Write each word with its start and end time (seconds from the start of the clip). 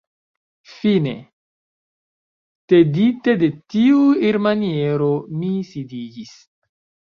Fine, 0.77 1.11
tedite 2.73 3.37
de 3.45 3.51
tiu 3.75 4.03
irmaniero, 4.33 5.15
mi 5.43 5.55
sidiĝis. 5.73 6.37